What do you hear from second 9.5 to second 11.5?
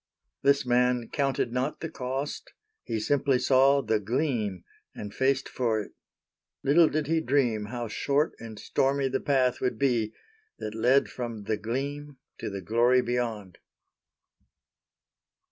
would be that led from